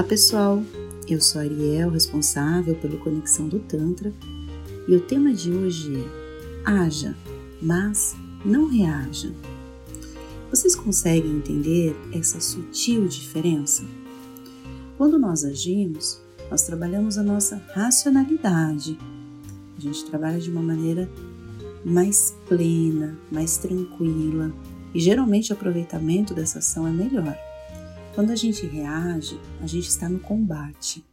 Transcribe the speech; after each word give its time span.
Olá 0.00 0.08
pessoal, 0.08 0.62
eu 1.06 1.20
sou 1.20 1.42
Ariel, 1.42 1.90
responsável 1.90 2.74
pelo 2.74 2.96
Conexão 3.00 3.46
do 3.46 3.58
Tantra, 3.58 4.10
e 4.88 4.96
o 4.96 5.00
tema 5.02 5.30
de 5.30 5.52
hoje 5.52 5.94
é 5.94 6.70
Haja, 6.70 7.14
mas 7.60 8.16
não 8.42 8.66
reaja. 8.66 9.30
Vocês 10.48 10.74
conseguem 10.74 11.32
entender 11.32 11.94
essa 12.14 12.40
sutil 12.40 13.06
diferença? 13.08 13.84
Quando 14.96 15.18
nós 15.18 15.44
agimos, 15.44 16.18
nós 16.50 16.62
trabalhamos 16.62 17.18
a 17.18 17.22
nossa 17.22 17.62
racionalidade. 17.74 18.98
A 19.76 19.80
gente 19.82 20.06
trabalha 20.06 20.40
de 20.40 20.50
uma 20.50 20.62
maneira 20.62 21.10
mais 21.84 22.34
plena, 22.48 23.18
mais 23.30 23.58
tranquila, 23.58 24.50
e 24.94 24.98
geralmente 24.98 25.52
o 25.52 25.54
aproveitamento 25.54 26.32
dessa 26.32 26.60
ação 26.60 26.86
é 26.86 26.90
melhor. 26.90 27.49
Quando 28.14 28.30
a 28.30 28.36
gente 28.36 28.66
reage, 28.66 29.40
a 29.60 29.66
gente 29.66 29.88
está 29.88 30.08
no 30.08 30.18
combate. 30.18 31.04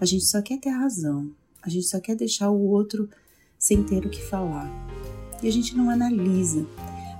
A 0.00 0.04
gente 0.04 0.24
só 0.24 0.40
quer 0.40 0.58
ter 0.58 0.70
razão, 0.70 1.30
a 1.62 1.68
gente 1.68 1.86
só 1.86 2.00
quer 2.00 2.16
deixar 2.16 2.50
o 2.50 2.60
outro 2.60 3.08
sem 3.58 3.82
ter 3.84 4.04
o 4.04 4.10
que 4.10 4.22
falar. 4.22 4.68
E 5.42 5.46
a 5.46 5.52
gente 5.52 5.76
não 5.76 5.90
analisa, 5.90 6.66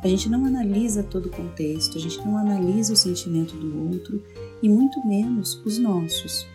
a 0.02 0.08
gente 0.08 0.28
não 0.28 0.44
analisa 0.44 1.02
todo 1.02 1.26
o 1.26 1.30
contexto, 1.30 1.96
a 1.96 2.00
gente 2.00 2.18
não 2.18 2.36
analisa 2.36 2.92
o 2.92 2.96
sentimento 2.96 3.54
do 3.54 3.92
outro 3.92 4.20
e 4.62 4.68
muito 4.68 5.06
menos 5.06 5.60
os 5.64 5.78
nossos. 5.78 6.46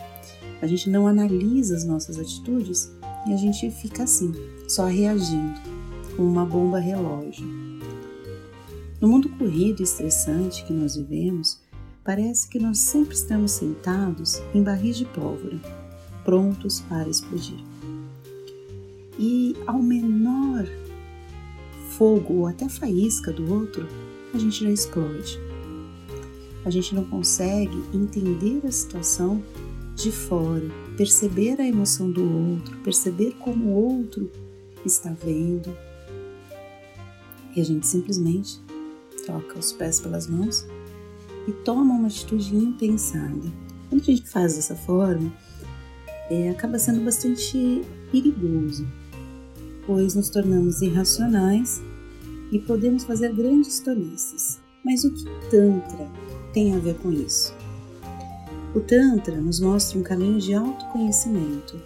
A 0.61 0.67
gente 0.67 0.89
não 0.89 1.07
analisa 1.07 1.75
as 1.75 1.85
nossas 1.85 2.17
atitudes 2.17 2.91
e 3.27 3.33
a 3.33 3.37
gente 3.37 3.69
fica 3.69 4.03
assim, 4.03 4.33
só 4.67 4.85
reagindo, 4.85 5.59
como 6.15 6.27
uma 6.27 6.45
bomba 6.45 6.79
relógio. 6.79 7.47
No 8.99 9.07
mundo 9.07 9.29
corrido 9.37 9.79
e 9.79 9.83
estressante 9.83 10.65
que 10.65 10.73
nós 10.73 10.95
vivemos, 10.95 11.61
Parece 12.07 12.47
que 12.47 12.57
nós 12.57 12.79
sempre 12.79 13.13
estamos 13.13 13.51
sentados 13.51 14.41
em 14.55 14.63
barris 14.63 14.95
de 14.95 15.03
pólvora, 15.03 15.59
prontos 16.23 16.79
para 16.79 17.09
explodir. 17.09 17.59
E 19.19 19.57
ao 19.67 19.83
menor 19.83 20.65
fogo 21.97 22.35
ou 22.35 22.47
até 22.47 22.69
faísca 22.69 23.29
do 23.33 23.53
outro, 23.53 23.85
a 24.33 24.37
gente 24.37 24.63
já 24.63 24.71
explode. 24.71 25.37
A 26.63 26.69
gente 26.69 26.95
não 26.95 27.03
consegue 27.03 27.77
entender 27.93 28.65
a 28.65 28.71
situação 28.71 29.43
de 29.93 30.09
fora, 30.09 30.69
perceber 30.95 31.59
a 31.59 31.67
emoção 31.67 32.09
do 32.09 32.23
outro, 32.23 32.77
perceber 32.85 33.35
como 33.37 33.65
o 33.65 33.73
outro 33.73 34.31
está 34.85 35.13
vendo. 35.25 35.75
E 37.53 37.59
a 37.59 37.65
gente 37.65 37.85
simplesmente 37.85 38.61
troca 39.25 39.59
os 39.59 39.73
pés 39.73 39.99
pelas 39.99 40.25
mãos 40.25 40.65
e 41.47 41.51
toma 41.51 41.93
uma 41.93 42.07
atitude 42.07 42.55
impensada. 42.55 43.51
Quando 43.89 44.01
a 44.01 44.05
gente 44.05 44.27
faz 44.29 44.55
dessa 44.55 44.75
forma, 44.75 45.31
é, 46.29 46.49
acaba 46.49 46.77
sendo 46.77 47.03
bastante 47.03 47.81
perigoso, 48.11 48.85
pois 49.85 50.13
nos 50.13 50.29
tornamos 50.29 50.81
irracionais 50.81 51.81
e 52.51 52.59
podemos 52.59 53.03
fazer 53.03 53.33
grandes 53.33 53.79
tolices. 53.79 54.59
Mas 54.83 55.03
o 55.03 55.11
que 55.11 55.25
Tantra 55.49 56.09
tem 56.53 56.75
a 56.75 56.79
ver 56.79 56.95
com 56.95 57.11
isso? 57.11 57.53
O 58.75 58.79
Tantra 58.81 59.39
nos 59.39 59.59
mostra 59.59 59.97
um 59.97 60.03
caminho 60.03 60.39
de 60.39 60.53
autoconhecimento. 60.53 61.81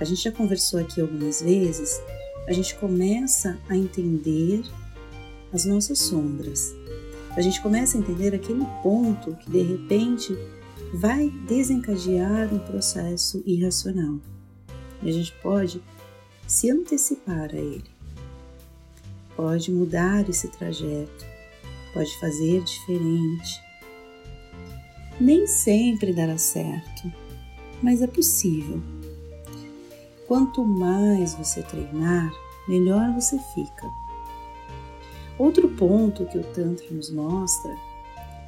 A 0.00 0.04
gente 0.04 0.22
já 0.22 0.32
conversou 0.32 0.80
aqui 0.80 1.00
algumas 1.00 1.42
vezes, 1.42 2.00
a 2.46 2.52
gente 2.52 2.74
começa 2.76 3.58
a 3.68 3.76
entender 3.76 4.62
as 5.52 5.64
nossas 5.64 5.98
sombras, 6.00 6.74
a 7.36 7.42
gente 7.42 7.60
começa 7.60 7.98
a 7.98 8.00
entender 8.00 8.34
aquele 8.34 8.64
ponto 8.82 9.34
que 9.36 9.50
de 9.50 9.60
repente 9.60 10.36
vai 10.94 11.28
desencadear 11.46 12.52
um 12.52 12.58
processo 12.58 13.42
irracional. 13.44 14.18
E 15.02 15.10
a 15.10 15.12
gente 15.12 15.32
pode 15.42 15.82
se 16.46 16.70
antecipar 16.70 17.50
a 17.52 17.58
ele, 17.58 17.84
pode 19.36 19.70
mudar 19.70 20.28
esse 20.30 20.48
trajeto, 20.48 21.26
pode 21.92 22.18
fazer 22.18 22.62
diferente. 22.62 23.60
Nem 25.20 25.46
sempre 25.46 26.14
dará 26.14 26.38
certo, 26.38 27.12
mas 27.82 28.00
é 28.00 28.06
possível. 28.06 28.82
Quanto 30.26 30.64
mais 30.64 31.34
você 31.34 31.62
treinar, 31.62 32.32
melhor 32.66 33.12
você 33.12 33.38
fica. 33.54 34.05
Outro 35.38 35.68
ponto 35.68 36.24
que 36.26 36.38
o 36.38 36.42
Tantra 36.42 36.86
nos 36.90 37.10
mostra 37.10 37.70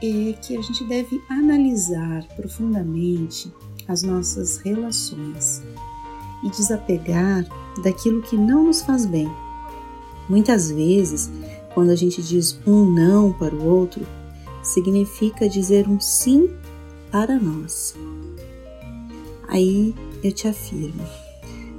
é 0.02 0.32
que 0.32 0.56
a 0.56 0.62
gente 0.62 0.84
deve 0.84 1.20
analisar 1.28 2.24
profundamente 2.36 3.52
as 3.86 4.02
nossas 4.02 4.58
relações 4.58 5.62
e 6.44 6.50
desapegar 6.50 7.44
daquilo 7.82 8.22
que 8.22 8.36
não 8.36 8.64
nos 8.64 8.82
faz 8.82 9.04
bem. 9.04 9.28
Muitas 10.28 10.70
vezes, 10.70 11.30
quando 11.74 11.90
a 11.90 11.96
gente 11.96 12.22
diz 12.22 12.58
um 12.66 12.84
não 12.84 13.32
para 13.32 13.54
o 13.54 13.64
outro, 13.64 14.06
significa 14.62 15.48
dizer 15.48 15.88
um 15.88 16.00
sim 16.00 16.48
para 17.10 17.38
nós. 17.38 17.94
Aí 19.48 19.94
eu 20.22 20.32
te 20.32 20.46
afirmo, 20.46 21.02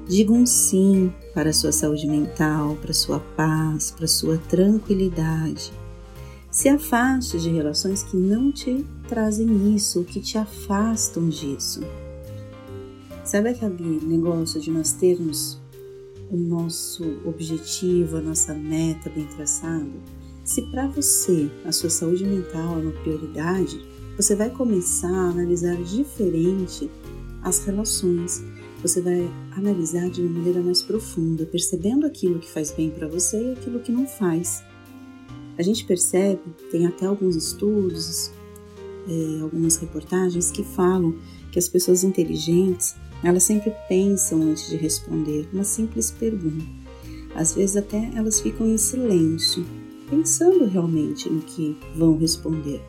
diga 0.09 0.33
um 0.33 0.43
sim 0.43 1.13
para 1.35 1.51
a 1.51 1.53
sua 1.53 1.71
saúde 1.71 2.07
mental, 2.07 2.75
para 2.81 2.89
a 2.89 2.95
sua 2.95 3.19
paz, 3.19 3.91
para 3.91 4.05
a 4.05 4.07
sua 4.07 4.39
tranquilidade. 4.39 5.71
Se 6.49 6.67
afaste 6.67 7.39
de 7.39 7.51
relações 7.51 8.01
que 8.01 8.17
não 8.17 8.51
te 8.51 8.83
trazem 9.07 9.75
isso, 9.75 10.03
que 10.03 10.19
te 10.19 10.35
afastam 10.35 11.29
disso. 11.29 11.81
Sabe 13.23 13.49
aquele 13.49 14.03
negócio 14.03 14.59
de 14.59 14.71
nós 14.71 14.93
termos 14.93 15.61
o 16.31 16.35
nosso 16.35 17.03
objetivo, 17.23 18.17
a 18.17 18.21
nossa 18.21 18.51
meta 18.55 19.11
bem 19.11 19.27
traçado? 19.27 19.91
Se 20.43 20.63
para 20.71 20.87
você 20.87 21.51
a 21.63 21.71
sua 21.71 21.91
saúde 21.91 22.25
mental 22.25 22.79
é 22.79 22.81
uma 22.81 22.91
prioridade, 23.03 23.79
você 24.17 24.35
vai 24.35 24.49
começar 24.49 25.13
a 25.13 25.29
analisar 25.29 25.75
diferente 25.83 26.89
as 27.43 27.63
relações 27.63 28.43
você 28.81 29.01
vai 29.01 29.29
analisar 29.51 30.09
de 30.09 30.21
uma 30.21 30.39
maneira 30.39 30.61
mais 30.61 30.81
profunda, 30.81 31.45
percebendo 31.45 32.05
aquilo 32.05 32.39
que 32.39 32.49
faz 32.49 32.71
bem 32.71 32.89
para 32.89 33.07
você 33.07 33.41
e 33.41 33.51
aquilo 33.53 33.79
que 33.79 33.91
não 33.91 34.07
faz. 34.07 34.63
A 35.57 35.61
gente 35.61 35.83
percebe, 35.85 36.41
tem 36.71 36.85
até 36.85 37.05
alguns 37.05 37.35
estudos, 37.35 38.31
é, 39.07 39.41
algumas 39.41 39.75
reportagens 39.77 40.49
que 40.49 40.63
falam 40.63 41.15
que 41.51 41.59
as 41.59 41.67
pessoas 41.67 42.03
inteligentes 42.03 42.95
elas 43.21 43.43
sempre 43.43 43.73
pensam 43.89 44.41
antes 44.43 44.69
de 44.69 44.77
responder 44.77 45.49
uma 45.51 45.65
simples 45.65 46.09
pergunta. 46.09 46.65
Às 47.35 47.53
vezes 47.53 47.75
até 47.75 48.09
elas 48.15 48.39
ficam 48.39 48.65
em 48.65 48.77
silêncio, 48.77 49.65
pensando 50.09 50.65
realmente 50.65 51.29
no 51.29 51.41
que 51.41 51.77
vão 51.95 52.17
responder. 52.17 52.81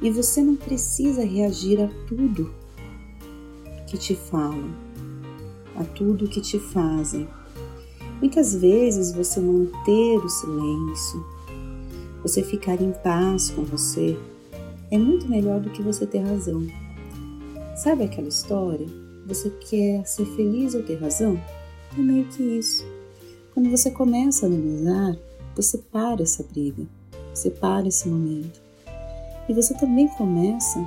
E 0.00 0.10
você 0.10 0.42
não 0.42 0.54
precisa 0.54 1.24
reagir 1.24 1.80
a 1.80 1.88
tudo 2.06 2.54
que 3.94 3.98
te 3.98 4.14
falam, 4.16 4.74
a 5.76 5.84
tudo 5.84 6.26
que 6.26 6.40
te 6.40 6.58
fazem. 6.58 7.28
Muitas 8.18 8.52
vezes 8.52 9.12
você 9.12 9.38
manter 9.38 10.16
o 10.18 10.28
silêncio, 10.28 11.24
você 12.20 12.42
ficar 12.42 12.82
em 12.82 12.90
paz 12.90 13.50
com 13.50 13.62
você, 13.62 14.18
é 14.90 14.98
muito 14.98 15.28
melhor 15.28 15.60
do 15.60 15.70
que 15.70 15.80
você 15.80 16.04
ter 16.06 16.18
razão. 16.18 16.66
Sabe 17.76 18.02
aquela 18.02 18.26
história? 18.26 18.86
Você 19.26 19.48
quer 19.50 20.04
ser 20.04 20.26
feliz 20.26 20.74
ou 20.74 20.82
ter 20.82 20.96
razão? 20.96 21.40
É 21.96 22.00
meio 22.00 22.24
que 22.24 22.42
isso. 22.42 22.84
Quando 23.52 23.70
você 23.70 23.92
começa 23.92 24.44
a 24.44 24.48
analisar, 24.48 25.16
você 25.54 25.78
para 25.78 26.22
essa 26.22 26.42
briga, 26.42 26.84
você 27.32 27.48
para 27.48 27.86
esse 27.86 28.08
momento. 28.08 28.60
E 29.48 29.52
você 29.52 29.72
também 29.74 30.08
começa 30.08 30.84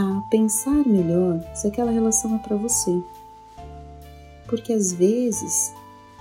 a 0.00 0.22
pensar 0.30 0.86
melhor 0.86 1.40
se 1.54 1.68
aquela 1.68 1.90
relação 1.90 2.34
é 2.34 2.38
para 2.38 2.56
você. 2.56 3.02
Porque 4.46 4.72
às 4.72 4.92
vezes 4.92 5.74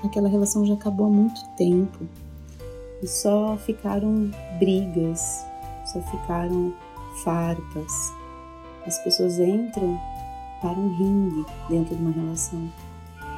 aquela 0.03 0.27
relação 0.27 0.65
já 0.65 0.73
acabou 0.73 1.07
há 1.07 1.09
muito 1.09 1.41
tempo 1.55 1.99
e 3.01 3.07
só 3.07 3.55
ficaram 3.57 4.29
brigas, 4.59 5.45
só 5.85 6.01
ficaram 6.01 6.73
farpas. 7.23 7.93
As 8.85 8.97
pessoas 8.99 9.39
entram 9.39 9.97
para 10.61 10.77
um 10.77 10.95
ringue 10.97 11.45
dentro 11.69 11.95
de 11.95 12.01
uma 12.01 12.11
relação 12.11 12.69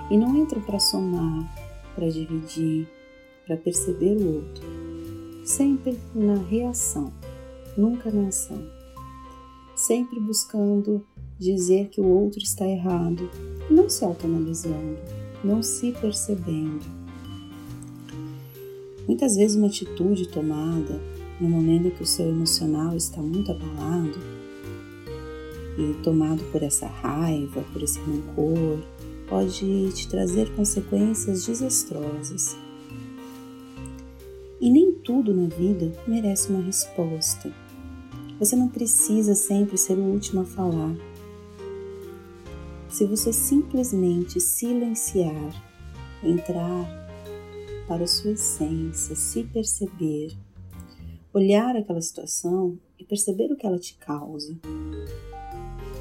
e 0.09 0.17
não 0.17 0.35
entram 0.35 0.61
para 0.61 0.79
somar, 0.79 1.45
para 1.93 2.09
dividir, 2.09 2.87
para 3.45 3.57
perceber 3.57 4.17
o 4.17 4.35
outro. 4.37 4.65
Sempre 5.45 5.99
na 6.15 6.35
reação, 6.35 7.11
nunca 7.77 8.09
na 8.09 8.27
ação 8.27 8.80
sempre 9.81 10.19
buscando 10.19 11.03
dizer 11.39 11.89
que 11.89 11.99
o 11.99 12.05
outro 12.05 12.39
está 12.39 12.67
errado, 12.67 13.29
não 13.69 13.89
se 13.89 14.03
autoanalisando, 14.03 14.97
não 15.43 15.63
se 15.63 15.91
percebendo. 15.93 16.85
Muitas 19.07 19.35
vezes 19.35 19.57
uma 19.57 19.67
atitude 19.67 20.27
tomada 20.27 21.01
no 21.39 21.49
momento 21.49 21.87
em 21.87 21.89
que 21.89 22.03
o 22.03 22.05
seu 22.05 22.29
emocional 22.29 22.95
está 22.95 23.21
muito 23.21 23.51
abalado 23.51 24.19
e 25.77 25.95
tomado 26.03 26.43
por 26.51 26.61
essa 26.61 26.85
raiva, 26.85 27.63
por 27.73 27.81
esse 27.81 27.99
rancor, 27.99 28.79
pode 29.27 29.91
te 29.93 30.07
trazer 30.07 30.53
consequências 30.55 31.45
desastrosas. 31.45 32.55
E 34.59 34.69
nem 34.69 34.91
tudo 34.91 35.33
na 35.33 35.47
vida 35.47 35.91
merece 36.07 36.51
uma 36.51 36.61
resposta. 36.61 37.51
Você 38.41 38.55
não 38.55 38.69
precisa 38.69 39.35
sempre 39.35 39.77
ser 39.77 39.93
o 39.93 40.01
último 40.01 40.41
a 40.41 40.45
falar. 40.45 40.95
Se 42.89 43.05
você 43.05 43.31
simplesmente 43.31 44.39
silenciar, 44.39 45.53
entrar 46.23 47.07
para 47.87 48.05
a 48.05 48.07
sua 48.07 48.31
essência, 48.31 49.15
se 49.15 49.43
perceber, 49.43 50.35
olhar 51.31 51.75
aquela 51.75 52.01
situação 52.01 52.79
e 52.97 53.05
perceber 53.05 53.51
o 53.51 53.55
que 53.55 53.67
ela 53.67 53.77
te 53.77 53.95
causa. 53.99 54.57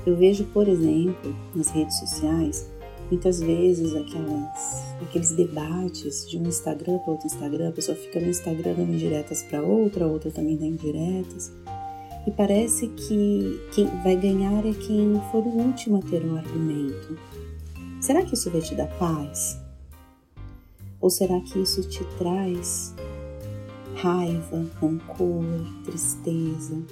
Eu 0.06 0.16
vejo, 0.16 0.44
por 0.46 0.66
exemplo, 0.66 1.36
nas 1.54 1.68
redes 1.68 1.98
sociais, 1.98 2.66
muitas 3.10 3.38
vezes 3.38 3.94
aquelas, 3.94 4.82
aqueles 5.02 5.32
debates 5.32 6.26
de 6.26 6.38
um 6.38 6.46
Instagram 6.46 7.00
para 7.00 7.12
outro 7.12 7.26
Instagram, 7.26 7.68
a 7.68 7.72
pessoa 7.72 7.98
fica 7.98 8.18
no 8.18 8.28
Instagram 8.28 8.76
dando 8.76 8.94
indiretas 8.94 9.42
para 9.42 9.62
outra, 9.62 10.06
a 10.06 10.08
outra 10.08 10.30
também 10.30 10.56
dá 10.56 10.64
indiretas. 10.64 11.52
E 12.26 12.30
parece 12.30 12.88
que 12.88 13.60
quem 13.72 13.86
vai 14.02 14.16
ganhar 14.16 14.64
é 14.66 14.72
quem 14.72 15.20
for 15.30 15.44
o 15.44 15.48
último 15.48 15.98
a 15.98 16.02
ter 16.02 16.24
um 16.24 16.36
argumento. 16.36 17.18
Será 18.00 18.22
que 18.22 18.34
isso 18.34 18.50
vai 18.50 18.60
te 18.60 18.74
dar 18.74 18.88
paz? 18.98 19.58
Ou 21.00 21.08
será 21.08 21.40
que 21.40 21.58
isso 21.58 21.82
te 21.88 22.04
traz 22.18 22.94
raiva, 23.96 24.66
rancor, 24.80 25.44
tristeza? 25.84 26.82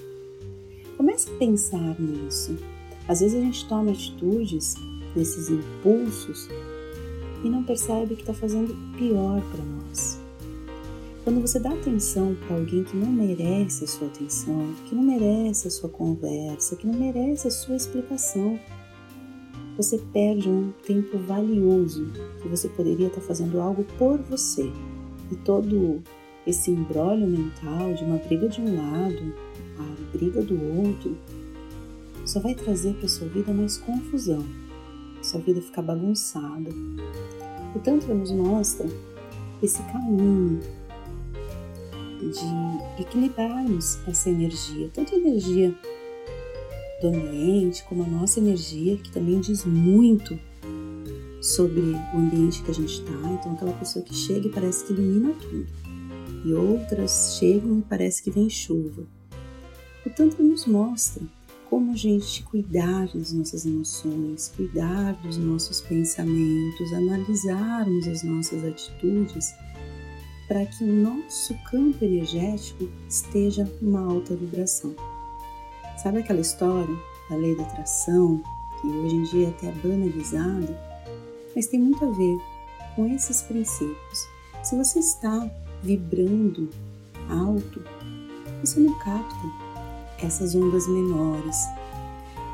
Comece 0.97 1.31
a 1.31 1.39
pensar 1.39 2.01
nisso. 2.01 2.57
Às 3.07 3.21
vezes 3.21 3.39
a 3.39 3.41
gente 3.41 3.69
toma 3.69 3.93
atitudes 3.93 4.75
nesses 5.15 5.51
impulsos 5.51 6.49
e 7.45 7.49
não 7.49 7.63
percebe 7.63 8.17
que 8.17 8.23
está 8.23 8.35
fazendo 8.35 8.75
pior 8.97 9.41
para 9.51 9.65
nós. 9.65 10.18
Quando 11.29 11.43
você 11.43 11.61
dá 11.61 11.75
atenção 11.75 12.35
para 12.47 12.57
alguém 12.57 12.83
que 12.85 12.97
não 12.97 13.13
merece 13.13 13.85
a 13.85 13.87
sua 13.87 14.09
atenção, 14.09 14.75
que 14.87 14.95
não 14.95 15.03
merece 15.03 15.69
a 15.69 15.71
sua 15.71 15.91
conversa, 15.91 16.75
que 16.75 16.87
não 16.87 16.99
merece 16.99 17.49
a 17.49 17.51
sua 17.51 17.77
explicação, 17.77 18.59
você 19.77 19.99
perde 20.11 20.49
um 20.49 20.73
tempo 20.87 21.19
valioso 21.19 22.11
que 22.41 22.49
você 22.49 22.67
poderia 22.71 23.09
estar 23.09 23.21
fazendo 23.21 23.61
algo 23.61 23.85
por 23.99 24.17
você. 24.23 24.73
E 25.31 25.37
todo 25.45 26.03
esse 26.47 26.71
embrólio 26.71 27.27
mental 27.27 27.93
de 27.93 28.05
uma 28.05 28.17
briga 28.17 28.49
de 28.49 28.63
um 28.63 28.75
lado, 28.75 29.35
a 29.81 30.17
briga 30.17 30.41
do 30.41 30.55
outro, 30.79 31.15
só 32.25 32.41
vai 32.41 32.55
trazer 32.55 32.95
para 32.95 33.07
sua 33.07 33.29
vida 33.29 33.53
mais 33.53 33.77
confusão. 33.77 34.47
Sua 35.21 35.41
vida 35.41 35.61
fica 35.61 35.83
bagunçada. 35.83 36.71
O 37.77 37.79
Tantra 37.81 38.15
nos 38.15 38.33
mostra 38.33 38.89
esse 39.63 39.83
caminho 39.93 40.63
de 42.19 43.03
equilibrarmos 43.03 43.99
essa 44.07 44.31
energia, 44.31 44.91
tanto 44.93 45.15
a 45.15 45.19
energia 45.19 45.75
do 47.01 47.09
ambiente, 47.09 47.85
como 47.85 48.03
a 48.03 48.07
nossa 48.07 48.41
energia, 48.41 48.97
que 48.97 49.11
também 49.11 49.41
diz 49.41 49.65
muito 49.65 50.39
sobre 51.41 51.81
o 51.81 52.19
ambiente 52.19 52.63
que 52.63 52.71
a 52.71 52.75
gente 52.75 52.95
está. 52.95 53.13
Então, 53.13 53.53
aquela 53.53 53.73
pessoa 53.73 54.05
que 54.05 54.15
chega 54.15 54.49
e 54.49 54.51
parece 54.51 54.85
que 54.85 54.93
ilumina 54.93 55.33
tudo, 55.35 55.67
e 56.45 56.53
outras 56.53 57.37
chegam 57.39 57.79
e 57.79 57.83
parece 57.83 58.23
que 58.23 58.31
vem 58.31 58.49
chuva. 58.49 59.07
O 60.05 60.11
Tantra 60.11 60.43
nos 60.43 60.67
mostra 60.67 61.23
como 61.69 61.93
a 61.93 61.97
gente 61.97 62.43
cuidar 62.45 63.09
das 63.09 63.33
nossas 63.33 63.67
emoções, 63.67 64.53
cuidar 64.57 65.13
dos 65.23 65.37
nossos 65.37 65.81
pensamentos, 65.83 66.93
analisarmos 66.95 68.09
as 68.09 68.23
nossas 68.23 68.65
atitudes 68.65 69.53
para 70.49 70.65
que 70.65 70.83
o 70.83 70.87
nosso 70.87 71.55
campo 71.71 72.03
energético 72.03 72.89
esteja 73.07 73.71
numa 73.83 74.01
alta 74.01 74.35
vibração. 74.35 74.95
Sabe 76.03 76.21
aquela 76.21 76.41
história 76.41 76.97
da 77.29 77.37
lei 77.37 77.55
da 77.55 77.65
atração, 77.65 78.43
que 78.81 78.87
hoje 78.87 79.15
em 79.15 79.23
dia 79.25 79.47
é 79.47 79.51
até 79.51 79.71
banalizada, 79.87 80.81
mas 81.55 81.67
tem 81.67 81.79
muito 81.79 82.03
a 82.03 82.11
ver 82.11 82.39
com 82.97 83.07
esses 83.07 83.43
princípios. 83.43 84.27
Se 84.63 84.75
você 84.75 85.01
está 85.01 85.51
vibrando 85.83 86.71
alto, 87.29 87.83
você 88.61 88.81
não 88.81 88.99
capta 89.01 89.37
essas 90.23 90.55
ondas 90.55 90.89
menores. 90.89 91.57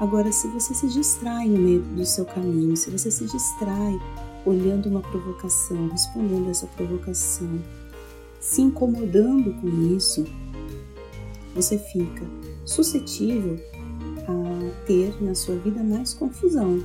Agora, 0.01 0.33
se 0.33 0.49
você 0.49 0.75
se 0.75 0.89
distrai 0.89 1.49
no 1.49 1.59
meio 1.59 1.81
do 1.81 2.05
seu 2.05 2.25
caminho, 2.25 2.77
se 2.77 2.91
você 2.91 3.11
se 3.11 3.25
distrai 3.27 3.99
olhando 4.45 4.89
uma 4.89 5.01
provocação, 5.01 5.89
respondendo 5.89 6.51
essa 6.51 6.67
provocação, 6.67 7.63
se 8.45 8.61
incomodando 8.61 9.55
com 9.55 9.97
isso, 9.97 10.27
você 11.55 11.79
fica 11.79 12.27
suscetível 12.67 13.59
a 14.29 14.85
ter 14.85 15.17
na 15.23 15.35
sua 15.35 15.57
vida 15.57 15.83
mais 15.83 16.13
confusão, 16.13 16.85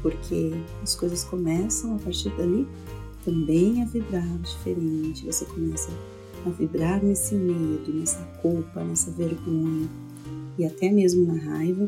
porque 0.00 0.52
as 0.82 0.96
coisas 0.96 1.22
começam 1.22 1.94
a 1.94 1.98
partir 1.98 2.30
dali 2.38 2.66
também 3.22 3.82
a 3.82 3.84
vibrar 3.84 4.26
diferente, 4.38 5.26
você 5.26 5.44
começa 5.44 5.90
a 6.46 6.48
vibrar 6.48 7.04
nesse 7.04 7.34
medo, 7.34 7.92
nessa 7.92 8.24
culpa, 8.40 8.82
nessa 8.82 9.10
vergonha 9.10 9.86
e 10.56 10.64
até 10.64 10.90
mesmo 10.90 11.26
na 11.26 11.38
raiva, 11.38 11.86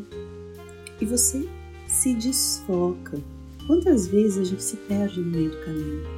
e 1.01 1.05
você 1.05 1.49
se 1.87 2.13
desfoca. 2.13 3.19
Quantas 3.65 4.07
vezes 4.07 4.37
a 4.37 4.43
gente 4.43 4.61
se 4.61 4.77
perde 4.77 5.19
no 5.19 5.31
meio 5.31 5.49
do 5.49 5.65
caminho? 5.65 6.16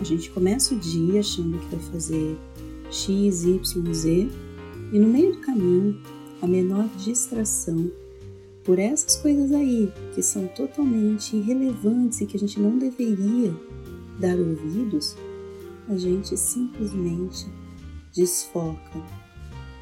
A 0.00 0.04
gente 0.04 0.30
começa 0.30 0.74
o 0.74 0.78
dia 0.78 1.20
achando 1.20 1.58
que 1.58 1.76
vai 1.76 1.84
fazer 1.90 2.38
X, 2.90 3.44
Y, 3.44 3.92
Z, 3.92 4.28
e 4.92 4.98
no 4.98 5.08
meio 5.08 5.32
do 5.32 5.40
caminho 5.40 6.00
a 6.40 6.46
menor 6.46 6.88
distração 6.96 7.90
por 8.64 8.78
essas 8.78 9.16
coisas 9.16 9.50
aí 9.52 9.92
que 10.14 10.22
são 10.22 10.46
totalmente 10.48 11.36
irrelevantes 11.36 12.20
e 12.20 12.26
que 12.26 12.36
a 12.36 12.40
gente 12.40 12.60
não 12.60 12.78
deveria 12.78 13.54
dar 14.20 14.36
ouvidos, 14.38 15.16
a 15.88 15.96
gente 15.96 16.36
simplesmente 16.36 17.46
desfoca 18.14 19.02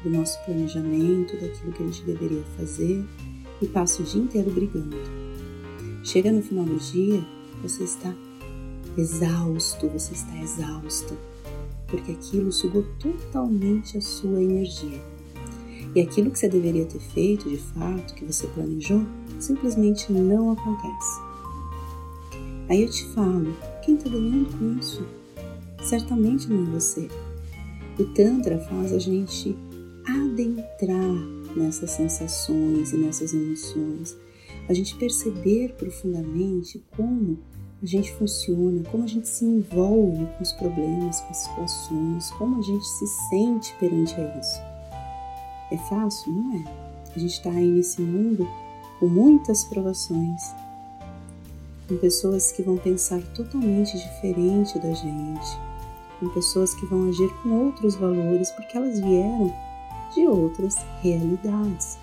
do 0.03 0.09
nosso 0.09 0.43
planejamento, 0.45 1.33
daquilo 1.33 1.73
que 1.73 1.83
a 1.83 1.85
gente 1.85 2.03
deveria 2.03 2.43
fazer 2.55 3.05
e 3.61 3.67
passa 3.67 4.01
o 4.01 4.05
dia 4.05 4.21
inteiro 4.21 4.51
brigando. 4.51 4.95
Chega 6.03 6.31
no 6.31 6.41
final 6.41 6.65
do 6.65 6.77
dia, 6.77 7.23
você 7.61 7.83
está 7.83 8.15
exausto, 8.97 9.87
você 9.89 10.13
está 10.13 10.37
exausta, 10.37 11.15
porque 11.87 12.11
aquilo 12.11 12.51
sugou 12.51 12.83
totalmente 12.99 13.97
a 13.97 14.01
sua 14.01 14.41
energia. 14.41 15.01
E 15.95 16.01
aquilo 16.01 16.31
que 16.31 16.39
você 16.39 16.49
deveria 16.49 16.85
ter 16.85 16.99
feito 16.99 17.49
de 17.49 17.57
fato, 17.57 18.13
que 18.13 18.25
você 18.25 18.47
planejou, 18.47 19.01
simplesmente 19.39 20.11
não 20.11 20.51
acontece. 20.51 21.21
Aí 22.69 22.83
eu 22.83 22.89
te 22.89 23.05
falo, 23.13 23.55
quem 23.83 23.95
está 23.95 24.09
ganhando 24.09 24.57
com 24.57 24.77
isso? 24.79 25.05
Certamente 25.81 26.49
não 26.49 26.67
é 26.67 26.79
você. 26.79 27.07
O 27.97 28.05
Tantra 28.13 28.59
faz 28.59 28.91
a 28.91 28.99
gente 28.99 29.55
adentrar 30.05 31.15
nessas 31.55 31.91
sensações 31.91 32.93
e 32.93 32.97
nessas 32.97 33.33
emoções, 33.33 34.15
a 34.69 34.73
gente 34.73 34.95
perceber 34.95 35.73
profundamente 35.73 36.83
como 36.95 37.39
a 37.81 37.85
gente 37.85 38.11
funciona, 38.13 38.81
como 38.89 39.03
a 39.03 39.07
gente 39.07 39.27
se 39.27 39.45
envolve 39.45 40.25
com 40.25 40.43
os 40.43 40.51
problemas, 40.53 41.21
com 41.21 41.29
as 41.29 41.37
situações, 41.37 42.31
como 42.31 42.59
a 42.59 42.61
gente 42.61 42.85
se 42.85 43.07
sente 43.29 43.75
perante 43.79 44.15
a 44.15 44.39
isso. 44.39 44.59
É 45.71 45.77
fácil? 45.89 46.31
Não 46.31 46.55
é. 46.55 46.63
A 47.15 47.19
gente 47.19 47.33
está 47.33 47.51
aí 47.51 47.67
nesse 47.67 48.01
mundo 48.01 48.47
com 48.99 49.07
muitas 49.07 49.63
provações, 49.65 50.41
com 51.87 51.97
pessoas 51.97 52.51
que 52.51 52.63
vão 52.63 52.77
pensar 52.77 53.21
totalmente 53.35 53.95
diferente 53.95 54.79
da 54.79 54.93
gente, 54.93 55.59
com 56.19 56.29
pessoas 56.29 56.73
que 56.73 56.85
vão 56.87 57.09
agir 57.09 57.29
com 57.43 57.65
outros 57.65 57.95
valores 57.95 58.49
porque 58.51 58.75
elas 58.75 58.99
vieram 58.99 59.53
de 60.15 60.27
outras 60.27 60.75
realidades. 61.03 61.99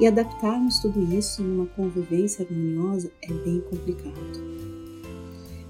E 0.00 0.06
adaptarmos 0.06 0.80
tudo 0.80 1.00
isso 1.14 1.42
numa 1.42 1.66
convivência 1.66 2.44
harmoniosa 2.44 3.12
é 3.22 3.32
bem 3.32 3.60
complicado. 3.60 4.54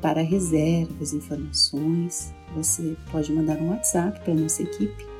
para 0.00 0.22
reservas, 0.22 1.12
informações, 1.14 2.32
você 2.54 2.94
pode 3.10 3.32
mandar 3.32 3.56
um 3.56 3.70
WhatsApp 3.70 4.22
para 4.22 4.34
nossa 4.34 4.62
equipe 4.62 5.13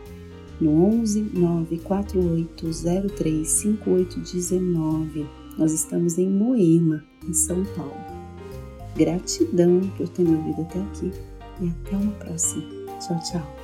no 0.61 0.85
11 1.01 1.31
94803 1.35 3.49
5819. 3.49 5.27
Nós 5.59 5.73
estamos 5.73 6.19
em 6.19 6.29
Moema, 6.29 7.03
em 7.27 7.33
São 7.33 7.65
Paulo. 7.77 7.97
Gratidão 8.97 9.81
por 9.97 10.09
ter 10.09 10.23
me 10.23 10.37
ouvido 10.37 10.63
até 10.63 10.81
aqui 10.81 11.11
e 11.61 11.69
até 11.69 11.97
uma 11.97 12.13
próxima. 12.13 12.63
Tchau, 13.01 13.19
tchau. 13.21 13.64